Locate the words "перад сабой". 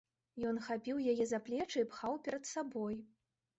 2.27-3.01